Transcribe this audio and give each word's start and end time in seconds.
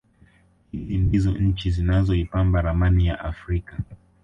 Hizi 0.71 0.97
ndizo 0.97 1.31
nchi 1.31 1.71
zinazoipamba 1.71 2.61
ramani 2.61 3.07
ya 3.07 3.19
Afrika 3.19 3.77